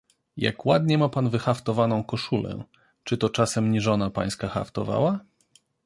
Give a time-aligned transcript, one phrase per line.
[0.37, 2.63] "Jak ładnie ma pan wyhaftowaną koszulę,
[3.03, 5.19] czy to czasem nie żona pańska haftowała?"